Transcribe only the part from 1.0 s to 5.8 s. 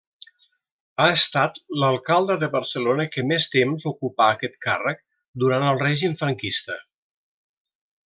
Ha estat l'alcalde de Barcelona que més temps ocupà aquest càrrec, durant